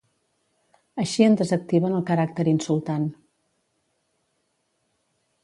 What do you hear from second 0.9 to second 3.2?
Així en desactiven el caràcter insultant.